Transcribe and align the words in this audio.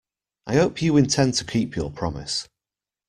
I 0.47 0.55
hope 0.55 0.81
you 0.81 0.97
intend 0.97 1.35
to 1.35 1.45
keep 1.45 1.75
your 1.75 1.91
promise. 1.91 2.47